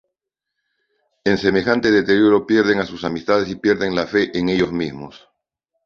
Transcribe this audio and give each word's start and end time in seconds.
En 1.25 1.37
semejante 1.37 1.91
deterioro, 1.91 2.47
pierden 2.47 2.79
a 2.79 2.87
sus 2.87 3.03
amistades 3.03 3.47
y 3.49 3.55
pierden 3.57 3.93
la 3.93 4.07
fe 4.07 4.35
en 4.35 4.49
ellos 4.49 4.71
mismos. 4.73 5.29